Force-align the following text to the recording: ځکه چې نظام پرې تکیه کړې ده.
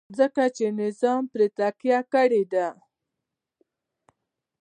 ځکه 0.19 0.43
چې 0.55 0.65
نظام 0.81 1.21
پرې 1.31 1.47
تکیه 1.57 1.99
کړې 2.13 2.43
ده. 2.53 2.67